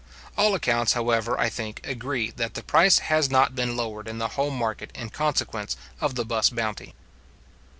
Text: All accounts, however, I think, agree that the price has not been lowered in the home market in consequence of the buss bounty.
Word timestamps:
All 0.35 0.55
accounts, 0.55 0.93
however, 0.93 1.39
I 1.39 1.47
think, 1.49 1.79
agree 1.85 2.31
that 2.31 2.55
the 2.55 2.63
price 2.63 2.97
has 3.13 3.29
not 3.29 3.53
been 3.53 3.77
lowered 3.77 4.07
in 4.07 4.17
the 4.17 4.29
home 4.29 4.57
market 4.57 4.89
in 4.95 5.11
consequence 5.11 5.77
of 5.99 6.15
the 6.15 6.25
buss 6.25 6.49
bounty. 6.49 6.95